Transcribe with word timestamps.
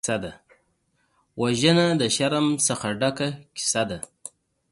وژنه 1.41 1.85
د 2.01 2.03
شرم 2.15 2.47
نه 2.81 2.87
ډکه 2.99 3.27
کیسه 3.57 3.83
ده 3.89 3.99